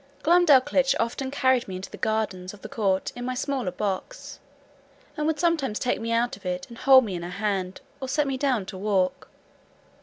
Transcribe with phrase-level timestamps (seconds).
[0.23, 4.39] Glumdalclitch often carried me into the gardens of the court in my smaller box,
[5.15, 8.09] and would sometimes take me out of it, and hold me in her hand, or
[8.09, 9.29] set me down to walk.